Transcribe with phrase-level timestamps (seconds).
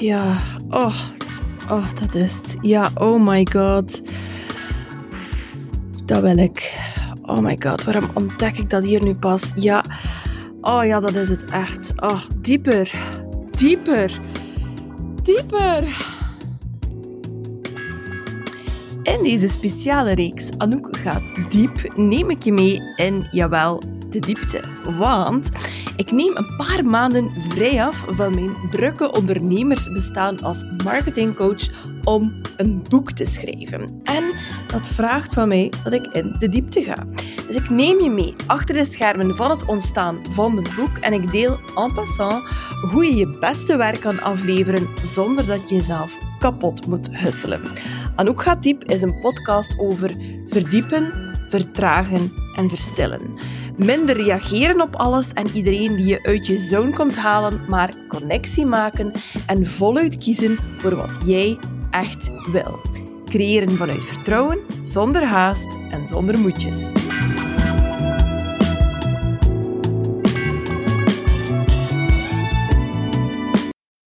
[0.00, 0.36] ja.
[0.68, 0.96] Oh,
[1.70, 2.56] oh, dat is het.
[2.60, 4.02] Ja, oh my god.
[6.04, 6.78] Dat wil ik.
[7.22, 9.42] Oh my god, waarom ontdek ik dat hier nu pas?
[9.54, 9.84] Ja.
[10.60, 11.92] Oh ja, dat is het echt.
[11.96, 12.92] Oh, dieper.
[13.50, 14.20] Dieper.
[15.22, 16.08] Dieper.
[19.02, 24.60] In deze speciale reeks Anouk gaat diep neem ik je mee in, jawel, de diepte.
[24.98, 25.50] Want
[26.00, 31.70] ik neem een paar maanden vrij af van mijn drukke ondernemersbestaan als marketingcoach
[32.04, 34.00] om een boek te schrijven.
[34.02, 34.32] En
[34.66, 37.06] dat vraagt van mij dat ik in de diepte ga.
[37.46, 41.12] Dus ik neem je mee achter de schermen van het ontstaan van mijn boek en
[41.12, 42.44] ik deel en passant
[42.92, 47.60] hoe je je beste werk kan afleveren zonder dat je jezelf kapot moet husselen.
[48.16, 50.14] Anouk gaat diep is een podcast over
[50.46, 51.12] verdiepen,
[51.48, 53.20] vertragen en verstillen.
[53.84, 58.66] Minder reageren op alles en iedereen die je uit je zone komt halen, maar connectie
[58.66, 59.12] maken
[59.46, 61.58] en voluit kiezen voor wat jij
[61.90, 62.80] echt wil.
[63.24, 66.76] Creëren vanuit vertrouwen, zonder haast en zonder moedjes.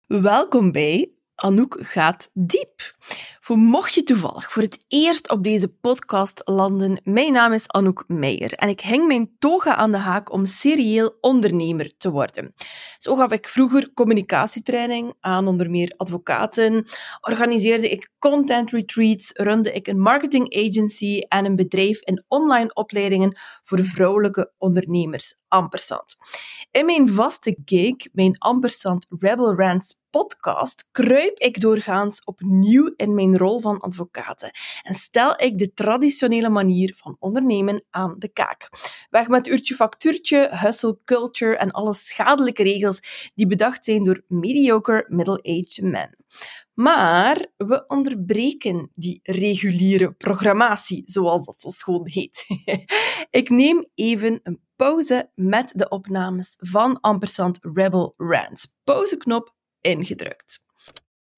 [0.07, 2.95] Welkom bij Anouk gaat diep.
[3.43, 8.03] Voor mocht je toevallig voor het eerst op deze podcast landen, mijn naam is Anouk
[8.07, 12.53] Meijer en ik hing mijn toga aan de haak om serieel ondernemer te worden.
[12.97, 16.85] Zo gaf ik vroeger communicatietraining aan onder meer advocaten,
[17.21, 23.37] organiseerde ik content retreats, runde ik een marketing agency en een bedrijf in online opleidingen
[23.63, 26.15] voor vrouwelijke ondernemers, ampersand.
[26.71, 33.37] In mijn vaste gig, mijn ampersand Rebel Rants podcast kruip ik doorgaans opnieuw in mijn
[33.37, 34.51] rol van advocaten
[34.83, 38.69] en stel ik de traditionele manier van ondernemen aan de kaak.
[39.09, 45.05] Weg met uurtje factuurtje, hustle culture en alle schadelijke regels die bedacht zijn door mediocre
[45.07, 46.17] middle-aged men.
[46.73, 52.45] Maar we onderbreken die reguliere programmatie, zoals dat zo schoon heet.
[53.41, 58.73] ik neem even een pauze met de opnames van Ampersand Rebel Rants.
[58.83, 60.61] Pauzeknop ingedrukt.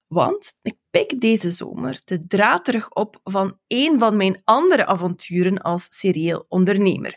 [0.06, 5.58] Want ik pik deze zomer de draad terug op van een van mijn andere avonturen
[5.62, 7.16] als serieel ondernemer.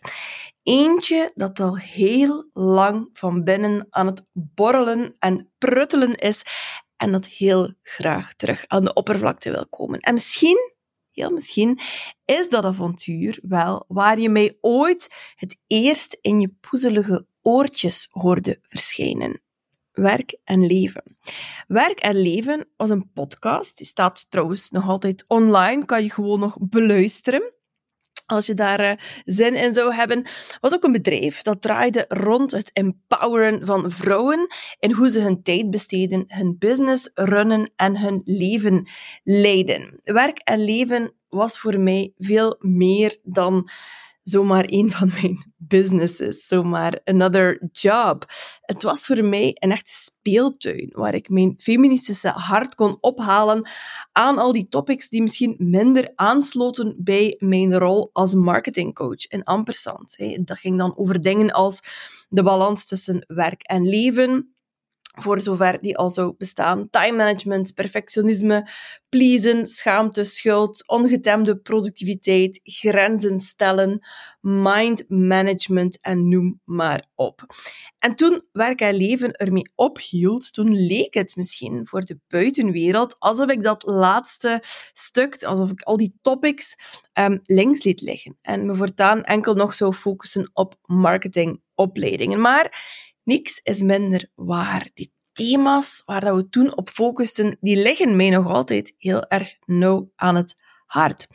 [0.64, 6.44] Eentje dat al heel lang van binnen aan het borrelen en pruttelen is
[6.96, 10.00] en dat heel graag terug aan de oppervlakte wil komen.
[10.00, 10.76] En misschien,
[11.22, 11.80] heel misschien,
[12.26, 18.60] is dat avontuur wel waar je mij ooit het eerst in je poezelige oortjes hoorde
[18.62, 19.42] verschijnen
[19.98, 21.04] werk en leven.
[21.68, 23.78] Werk en leven was een podcast.
[23.78, 25.86] Die staat trouwens nog altijd online.
[25.86, 27.54] Kan je gewoon nog beluisteren.
[28.28, 28.92] Als je daar uh,
[29.26, 30.26] zin in zou hebben,
[30.62, 34.48] was ook een bedrijf dat draaide rond het empoweren van vrouwen
[34.80, 38.88] en hoe ze hun tijd besteden, hun business runnen en hun leven
[39.24, 40.02] leiden.
[40.04, 43.70] Werk en leven was voor mij veel meer dan
[44.30, 48.26] zomaar een van mijn businesses, zomaar another job.
[48.62, 53.70] Het was voor mij een echte speeltuin waar ik mijn feministische hart kon ophalen
[54.12, 60.16] aan al die topics die misschien minder aansloten bij mijn rol als marketingcoach in ampersand.
[60.46, 61.80] Dat ging dan over dingen als
[62.30, 64.57] de balans tussen werk en leven,
[65.20, 66.90] voor zover die al zou bestaan.
[66.90, 68.70] Time management, perfectionisme,
[69.10, 74.08] pleasen, schaamte, schuld, ongetemde productiviteit, grenzen stellen,
[74.42, 77.46] mind management en noem maar op.
[78.00, 83.50] En toen werk en leven ermee ophield, toen leek het misschien voor de buitenwereld alsof
[83.50, 84.60] ik dat laatste
[84.94, 86.76] stuk, alsof ik al die topics
[87.14, 92.42] um, links liet liggen en me voortaan enkel nog zou focussen op marketingopleidingen.
[92.42, 92.96] Maar
[93.28, 94.90] niks is minder waar.
[94.94, 99.56] Die thema's waar dat we toen op focusten, die liggen mij nog altijd heel erg
[99.66, 100.56] nauw aan het
[100.86, 101.28] hart.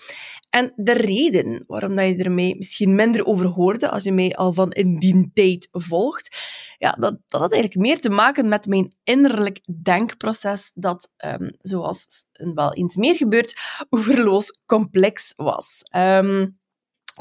[0.51, 4.53] En de reden waarom dat je ermee misschien minder over hoorde, als je mij al
[4.53, 6.37] van in die tijd volgt,
[6.79, 12.07] ja, dat, dat had eigenlijk meer te maken met mijn innerlijk denkproces, dat, um, zoals
[12.33, 13.55] wel eens meer gebeurt,
[13.91, 15.83] overloos complex was.
[15.97, 16.61] Um,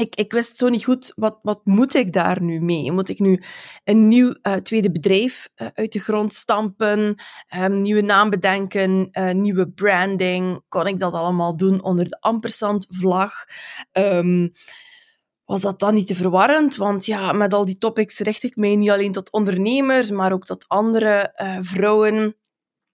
[0.01, 2.91] ik, ik wist zo niet goed, wat, wat moet ik daar nu mee?
[2.91, 3.43] Moet ik nu
[3.83, 7.15] een nieuw uh, tweede bedrijf uh, uit de grond stampen,
[7.57, 10.61] um, nieuwe naam bedenken, uh, nieuwe branding?
[10.67, 13.33] Kon ik dat allemaal doen onder de ampersand-vlag?
[13.91, 14.51] Um,
[15.45, 16.75] was dat dan niet te verwarrend?
[16.75, 20.45] Want ja, met al die topics richt ik mij niet alleen tot ondernemers, maar ook
[20.45, 22.35] tot andere vrouwen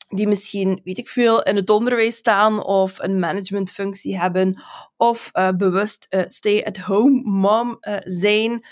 [0.07, 4.61] die misschien, weet ik veel, in het onderwijs staan of een managementfunctie hebben
[4.97, 8.65] of uh, bewust uh, stay-at-home mom uh, zijn.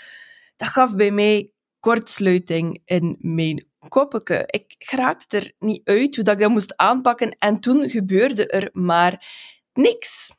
[0.56, 1.50] Dat gaf bij mij
[1.80, 4.44] kortsluiting in mijn koppeke.
[4.46, 8.68] Ik geraakte er niet uit hoe dat ik dat moest aanpakken en toen gebeurde er
[8.72, 9.26] maar
[9.72, 10.30] niks.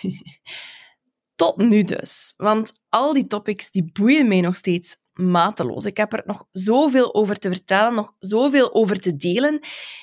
[1.34, 2.34] Tot nu dus.
[2.36, 5.84] Want al die topics die boeien mij nog steeds mateloos.
[5.84, 9.60] Ik heb er nog zoveel over te vertellen, nog zoveel over te delen.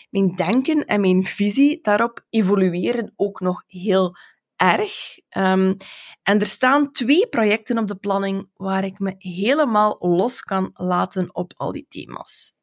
[0.10, 4.16] Mijn denken en mijn visie daarop evolueren ook nog heel
[4.56, 5.18] erg.
[5.38, 5.78] Um,
[6.24, 11.36] en er staan twee projecten op de planning waar ik me helemaal los kan laten
[11.36, 12.54] op al die thema's.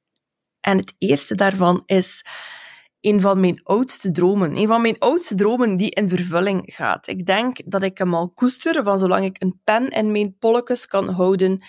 [0.60, 2.24] En het eerste daarvan is
[3.00, 4.56] een van mijn oudste dromen.
[4.56, 7.06] Een van mijn oudste dromen die in vervulling gaat.
[7.06, 10.86] Ik denk dat ik hem al koester van zolang ik een pen in mijn polletjes
[10.86, 11.62] kan houden.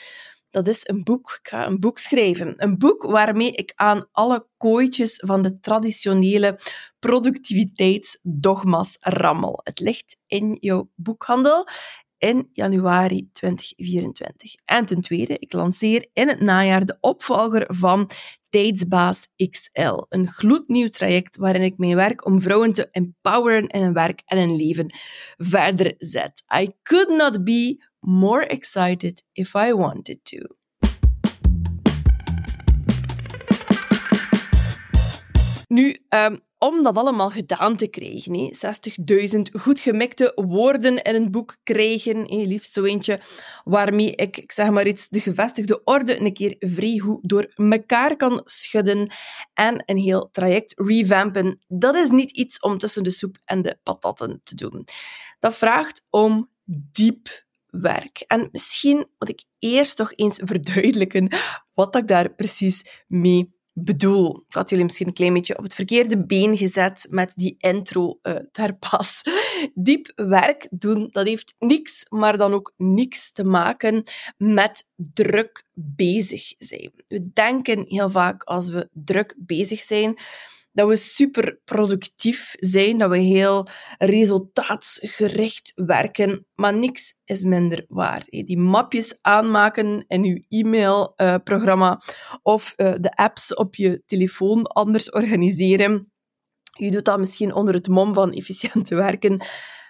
[0.55, 1.39] Dat is een boek.
[1.41, 2.53] Ik ga een boek schrijven.
[2.57, 6.59] Een boek waarmee ik aan alle kooitjes van de traditionele
[6.99, 9.59] productiviteitsdogma's rammel.
[9.63, 11.67] Het ligt in jouw boekhandel
[12.17, 14.55] in januari 2024.
[14.65, 18.09] En ten tweede, ik lanceer in het najaar de opvolger van
[18.49, 20.03] Tijdsbaas XL.
[20.09, 24.37] Een gloednieuw traject waarin ik mijn werk om vrouwen te empoweren in hun werk en
[24.37, 24.93] hun leven
[25.37, 26.43] verder zet.
[26.59, 30.37] I could not be more excited if I wanted to.
[35.67, 38.55] Nu, um, om dat allemaal gedaan te krijgen.
[39.35, 42.17] 60.000 goed gemikte woorden in een boek krijgen.
[42.17, 43.19] Hé, liefst zo eentje
[43.63, 48.15] waarmee ik, ik zeg maar iets, de gevestigde orde een keer vrij goed door elkaar
[48.15, 49.11] kan schudden
[49.53, 51.59] en een heel traject revampen.
[51.67, 54.87] Dat is niet iets om tussen de soep en de patatten te doen.
[55.39, 56.49] Dat vraagt om
[56.91, 57.44] diep
[57.81, 58.23] werk.
[58.27, 61.35] En misschien moet ik eerst toch eens verduidelijken
[61.73, 64.43] wat ik daar precies mee bedoel.
[64.47, 68.19] Ik had jullie misschien een klein beetje op het verkeerde been gezet met die intro
[68.23, 69.21] uh, pas.
[69.73, 74.03] Diep werk doen, dat heeft niks, maar dan ook niks te maken
[74.37, 76.91] met druk bezig zijn.
[77.07, 80.17] We denken heel vaak als we druk bezig zijn,
[80.75, 83.67] dat we super productief zijn, dat we heel
[83.97, 88.23] resultaatsgericht werken, maar niks is minder waar.
[88.27, 92.01] Die mapjes aanmaken in je e-mailprogramma
[92.41, 96.11] of eh, de apps op je telefoon anders organiseren.
[96.77, 99.45] Je doet dat misschien onder het mom van efficiënt werken,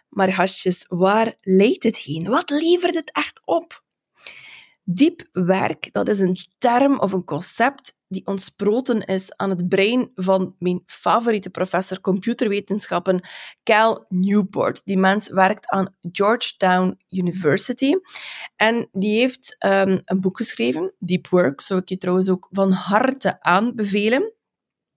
[0.10, 2.30] maar gastjes, waar leidt het heen?
[2.30, 3.84] Wat levert het echt op?
[4.88, 10.12] Diep werk, dat is een term of een concept die ontsproten is aan het brein
[10.16, 13.22] van mijn favoriete professor computerwetenschappen,
[13.64, 14.82] Cal Newport.
[14.84, 17.94] Die mens werkt aan Georgetown University
[18.56, 22.72] en die heeft um, een boek geschreven, Deep Work, zou ik je trouwens ook van
[22.72, 24.34] harte aanbevelen.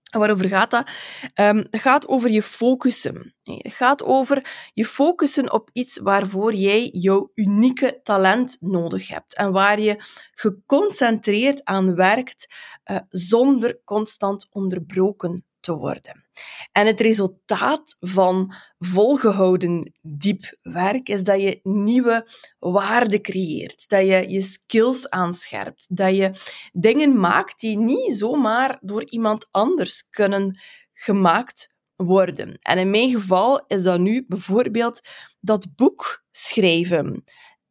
[0.09, 0.89] Waarover gaat dat?
[1.35, 3.35] Um, het gaat over je focussen.
[3.43, 9.51] Het gaat over je focussen op iets waarvoor jij jouw unieke talent nodig hebt en
[9.51, 10.03] waar je
[10.33, 12.47] geconcentreerd aan werkt
[12.85, 16.28] uh, zonder constant onderbroken te worden.
[16.71, 22.27] En het resultaat van volgehouden diep werk is dat je nieuwe
[22.59, 26.31] waarde creëert, dat je je skills aanscherpt, dat je
[26.71, 30.59] dingen maakt die niet zomaar door iemand anders kunnen
[30.93, 32.57] gemaakt worden.
[32.61, 34.99] En in mijn geval is dat nu bijvoorbeeld
[35.39, 37.23] dat boek schrijven.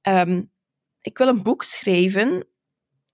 [0.03, 0.51] Um,
[1.01, 2.49] ik wil een boek schrijven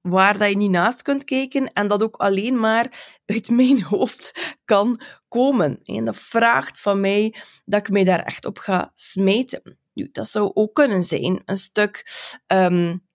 [0.09, 4.57] waar dat je niet naast kunt kijken en dat ook alleen maar uit mijn hoofd
[4.65, 5.81] kan komen.
[5.85, 7.35] En dat vraagt van mij
[7.65, 9.79] dat ik mij daar echt op ga smijten.
[9.95, 12.07] Nu, dat zou ook kunnen zijn een stuk
[12.47, 13.07] um,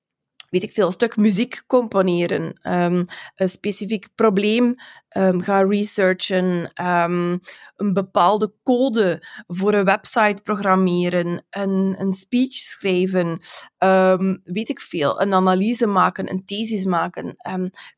[0.49, 4.73] weet ik veel, een stuk muziek componeren, um, een specifiek probleem
[5.09, 7.39] ehm, gaan researchen, um,
[7.75, 13.39] een bepaalde code voor een website programmeren, een, een speech schrijven,
[14.43, 17.35] weet ik veel, een analyse maken, een thesis maken.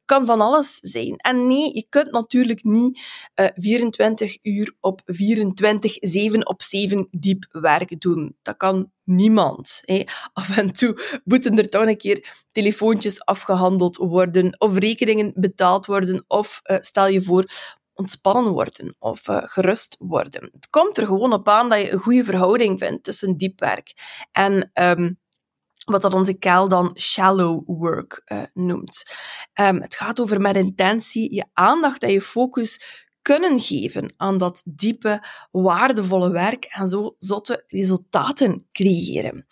[0.05, 1.15] kan van alles zijn.
[1.17, 2.97] En nee, je kunt natuurlijk niet
[3.35, 8.35] uh, eh, 24 uur op 24, 7 op 7 diep werk doen.
[8.41, 9.81] Dat kan niemand.
[10.33, 16.23] Af en toe moeten er toch een keer telefoontjes afgehandeld worden, of rekeningen betaald worden,
[16.27, 17.45] of uh, stel je voor,
[17.93, 20.49] ontspannen worden of uh, gerust worden.
[20.53, 23.93] Het komt er gewoon op aan dat je een goede verhouding vindt tussen diep werk
[24.31, 25.19] en um,
[25.85, 29.15] wat dat onze Kel dan shallow work uh, noemt.
[29.53, 34.61] Um, het gaat over met intentie je aandacht en je focus kunnen geven aan dat
[34.65, 39.47] diepe, waardevolle werk en zo zotte resultaten creëren.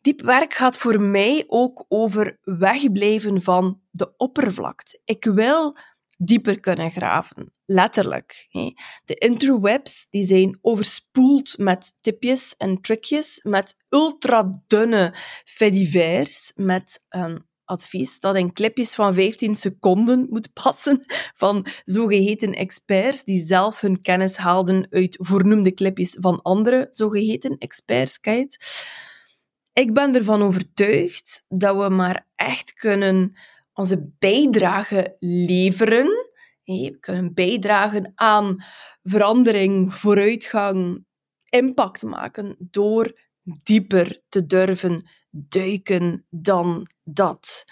[0.00, 5.00] Diep werk gaat voor mij ook over wegblijven van de oppervlakte.
[5.04, 5.76] Ik wil
[6.16, 8.48] dieper kunnen graven, letterlijk.
[9.04, 17.46] De interwebs die zijn overspoeld met tipjes en trickjes, met ultra dunne fedivers, met um,
[17.64, 21.00] advies dat in clipjes van 15 seconden moet passen
[21.34, 28.18] van zogeheten experts die zelf hun kennis haalden uit voornoemde clipjes van andere zogeheten experts.
[29.72, 33.36] Ik ben ervan overtuigd dat we maar echt kunnen
[33.72, 36.30] onze bijdrage leveren.
[36.64, 38.64] We kunnen bijdragen aan
[39.02, 41.04] verandering, vooruitgang,
[41.48, 47.64] impact maken door dieper te durven duiken dan dat.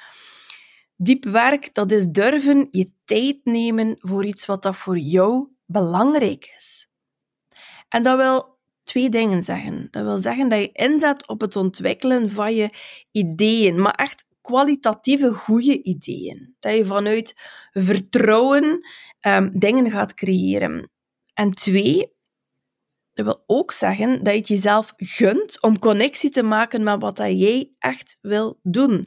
[0.96, 6.52] Diep werk, dat is durven je tijd nemen voor iets wat dat voor jou belangrijk
[6.56, 6.88] is.
[7.88, 9.88] En dat wil twee dingen zeggen.
[9.90, 12.70] Dat wil zeggen dat je inzet op het ontwikkelen van je
[13.10, 16.56] ideeën, maar echt kwalitatieve goede ideeën.
[16.58, 17.34] Dat je vanuit
[17.72, 18.86] vertrouwen
[19.20, 20.90] um, dingen gaat creëren.
[21.34, 22.12] En twee,
[23.24, 27.18] dat wil ook zeggen dat je het jezelf gunt om connectie te maken met wat
[27.18, 29.06] jij echt wil doen.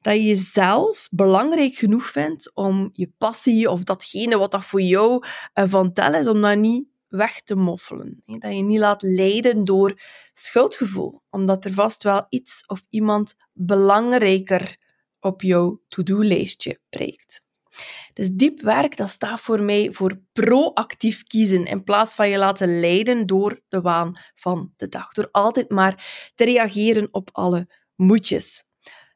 [0.00, 5.24] Dat je jezelf belangrijk genoeg vindt om je passie of datgene wat dat voor jou
[5.54, 8.22] uh, van tel is, om dat niet weg te moffelen.
[8.26, 10.00] Dat je niet laat leiden door
[10.32, 14.76] schuldgevoel, omdat er vast wel iets of iemand belangrijker
[15.20, 17.46] op jouw to-do-lijstje prijkt.
[18.12, 22.80] Dus diep werk, dat staat voor mij voor proactief kiezen in plaats van je laten
[22.80, 25.12] leiden door de waan van de dag.
[25.12, 28.66] Door altijd maar te reageren op alle moedjes.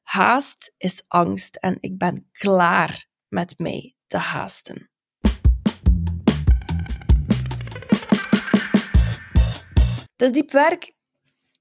[0.03, 4.91] Haast is angst en ik ben klaar met mij te haasten.
[10.17, 10.95] Dus diep werk,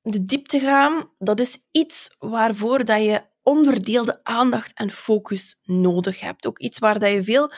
[0.01, 6.46] de diepte gaan, dat is iets waarvoor dat je onverdeelde aandacht en focus nodig hebt.
[6.46, 7.52] Ook iets waar dat je veel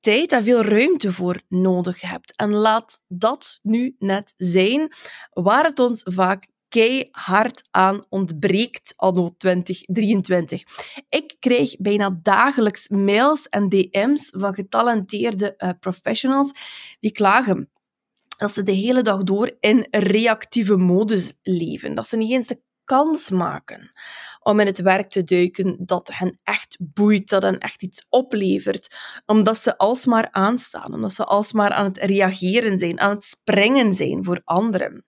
[0.00, 2.36] tijd en veel ruimte voor nodig hebt.
[2.36, 4.92] En laat dat nu net zijn
[5.30, 10.62] waar het ons vaak keihard aan ontbreekt anno 2023.
[11.08, 16.52] Ik krijg bijna dagelijks mails en DM's van getalenteerde uh, professionals
[17.00, 17.70] die klagen
[18.36, 21.94] dat ze de hele dag door in reactieve modus leven.
[21.94, 23.92] Dat ze niet eens de kans maken
[24.42, 28.96] om in het werk te duiken dat hen echt boeit, dat hen echt iets oplevert.
[29.26, 34.24] Omdat ze alsmaar aanstaan, omdat ze alsmaar aan het reageren zijn, aan het springen zijn
[34.24, 35.04] voor anderen.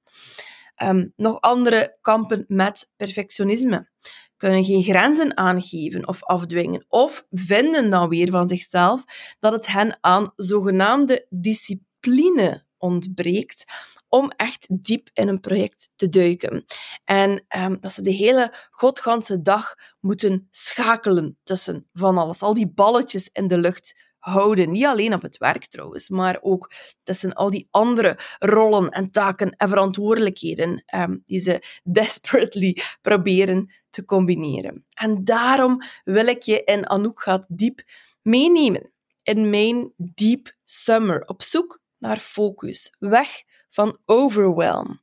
[0.83, 3.93] Um, nog andere kampen met perfectionisme
[4.37, 9.05] kunnen geen grenzen aangeven of afdwingen, of vinden dan weer van zichzelf
[9.39, 13.65] dat het hen aan zogenaamde discipline ontbreekt
[14.09, 16.65] om echt diep in een project te duiken.
[17.05, 22.41] En um, dat ze de hele godganse dag moeten schakelen tussen van alles.
[22.41, 24.71] Al die balletjes in de lucht houden.
[24.71, 29.57] Niet alleen op het werk trouwens, maar ook tussen al die andere rollen en taken
[29.57, 34.87] en verantwoordelijkheden um, die ze desperately proberen te combineren.
[34.95, 37.83] En daarom wil ik je in Anouk gaat diep
[38.23, 45.01] meenemen in mijn Deep Summer op zoek naar focus, weg van overwhelm.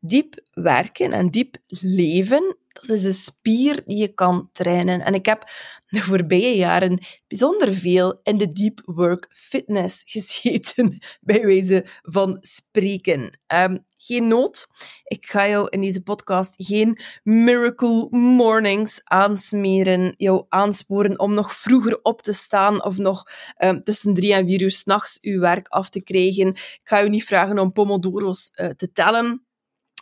[0.00, 5.00] Diep werken en diep leven, dat is een spier die je kan trainen.
[5.00, 5.50] En ik heb
[5.88, 13.40] de voorbije jaren bijzonder veel in de deep work fitness gezeten, bij wijze van spreken.
[13.46, 14.68] Um, geen nood.
[15.04, 21.98] Ik ga jou in deze podcast geen miracle mornings aansmeren, jou aansporen om nog vroeger
[22.02, 23.24] op te staan of nog
[23.58, 26.48] um, tussen drie en vier uur s'nachts uw werk af te krijgen.
[26.48, 29.47] Ik ga je niet vragen om pomodoro's uh, te tellen.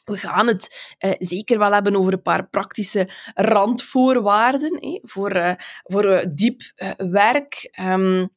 [0.06, 5.52] We gaan het uh, zeker wel hebben over een paar praktische randvoorwaarden eh, voor, uh,
[5.82, 6.62] voor diep
[6.96, 7.75] werk.
[7.80, 8.34] Um,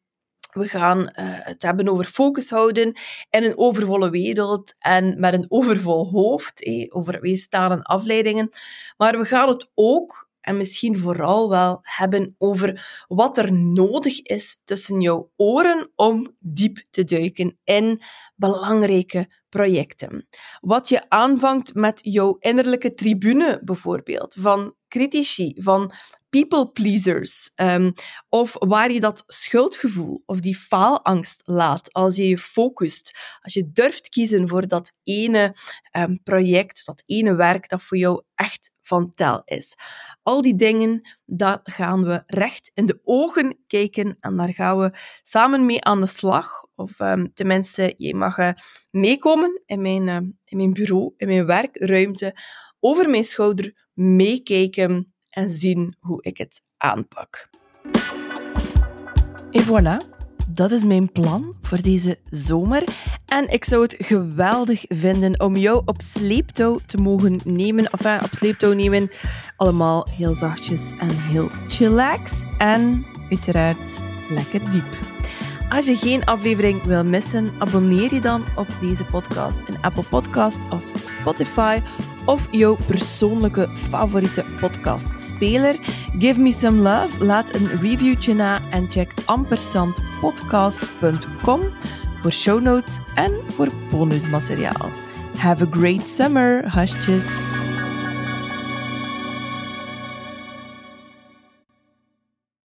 [0.49, 2.93] we gaan het hebben over focus houden
[3.29, 8.49] in een overvolle wereld en met een overvol hoofd, eh, over weerstalen afleidingen.
[8.97, 14.61] Maar we gaan het ook en misschien vooral wel hebben over wat er nodig is
[14.63, 18.01] tussen jouw oren om diep te duiken in
[18.35, 20.27] belangrijke projecten.
[20.59, 25.93] Wat je aanvangt met jouw innerlijke tribune bijvoorbeeld, van critici, van
[26.29, 27.93] people pleasers, um,
[28.29, 33.71] of waar je dat schuldgevoel of die faalangst laat als je je focust, als je
[33.71, 35.55] durft kiezen voor dat ene
[35.97, 39.75] um, project, dat ene werk dat voor jou echt van tel is.
[40.23, 44.97] Al die dingen, daar gaan we recht in de ogen kijken en daar gaan we
[45.23, 46.65] samen mee aan de slag.
[46.75, 48.51] Of um, tenminste, je mag uh,
[48.91, 50.15] meekomen in mijn, uh,
[50.45, 52.35] in mijn bureau, in mijn werkruimte,
[52.79, 57.49] over mijn schouder meekijken en zien hoe ik het aanpak.
[59.51, 59.97] Et voilà,
[60.51, 62.83] dat is mijn plan voor deze zomer.
[63.25, 67.89] En ik zou het geweldig vinden om jou op sleeptouw te mogen nemen.
[67.91, 69.09] Enfin, op sleeptouw nemen.
[69.55, 72.31] Allemaal heel zachtjes en heel chillax.
[72.57, 74.97] En uiteraard lekker diep.
[75.69, 80.57] Als je geen aflevering wil missen, abonneer je dan op deze podcast in Apple Podcast
[80.69, 81.79] of Spotify
[82.29, 85.75] of jouw persoonlijke favoriete podcastspeler.
[86.19, 91.61] Give me some love, laat een reviewtje na en check ampersandpodcast.com
[92.21, 94.89] voor show notes en voor bonusmateriaal.
[95.37, 97.48] Have a great summer, hasjes!